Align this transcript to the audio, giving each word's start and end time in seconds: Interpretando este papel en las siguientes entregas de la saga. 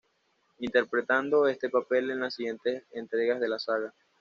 Interpretando 0.57 1.47
este 1.47 1.69
papel 1.69 2.09
en 2.09 2.21
las 2.21 2.33
siguientes 2.33 2.85
entregas 2.91 3.39
de 3.39 3.47
la 3.47 3.59
saga. 3.59 3.93